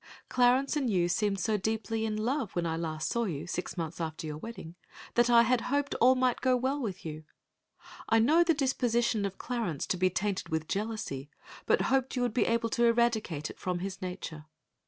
Clarence 0.29 0.75
and 0.75 0.89
you 0.89 1.07
seemed 1.07 1.39
so 1.39 1.57
deeply 1.57 2.05
in 2.07 2.17
love 2.17 2.53
when 2.55 2.65
I 2.65 2.75
last 2.75 3.07
saw 3.07 3.25
you, 3.25 3.45
six 3.45 3.77
months 3.77 4.01
after 4.01 4.25
your 4.25 4.39
wedding, 4.39 4.73
that 5.13 5.29
I 5.29 5.43
had 5.43 5.61
hoped 5.69 5.93
all 6.01 6.15
might 6.15 6.41
go 6.41 6.57
well 6.57 6.79
with 6.81 7.05
you. 7.05 7.23
I 8.09 8.17
knew 8.17 8.43
the 8.43 8.55
disposition 8.55 9.25
of 9.25 9.37
Clarence 9.37 9.85
to 9.85 9.97
be 9.97 10.09
tainted 10.09 10.49
with 10.49 10.67
jealousy, 10.67 11.29
but 11.67 11.81
hoped 11.83 12.15
you 12.15 12.23
would 12.23 12.33
be 12.33 12.47
able 12.47 12.69
to 12.71 12.85
eradicate 12.85 13.51
it 13.51 13.59
from 13.59 13.77
his 13.77 14.01
nature. 14.01 14.45